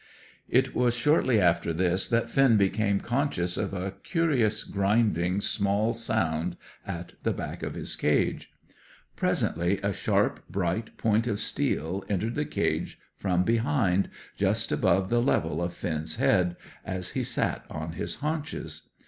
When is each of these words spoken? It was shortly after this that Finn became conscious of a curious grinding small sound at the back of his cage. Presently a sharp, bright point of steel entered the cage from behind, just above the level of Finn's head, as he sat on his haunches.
It 0.49 0.73
was 0.73 0.95
shortly 0.95 1.39
after 1.39 1.71
this 1.71 2.07
that 2.07 2.27
Finn 2.27 2.57
became 2.57 2.99
conscious 3.01 3.55
of 3.55 3.71
a 3.71 3.91
curious 3.91 4.63
grinding 4.63 5.41
small 5.41 5.93
sound 5.93 6.57
at 6.87 7.13
the 7.21 7.33
back 7.33 7.61
of 7.61 7.75
his 7.75 7.95
cage. 7.95 8.49
Presently 9.15 9.79
a 9.83 9.93
sharp, 9.93 10.39
bright 10.49 10.97
point 10.97 11.27
of 11.27 11.39
steel 11.39 12.03
entered 12.09 12.33
the 12.33 12.45
cage 12.45 12.97
from 13.15 13.43
behind, 13.43 14.09
just 14.35 14.71
above 14.71 15.11
the 15.11 15.21
level 15.21 15.61
of 15.61 15.71
Finn's 15.71 16.15
head, 16.15 16.55
as 16.83 17.09
he 17.09 17.23
sat 17.23 17.63
on 17.69 17.91
his 17.91 18.15
haunches. 18.21 18.87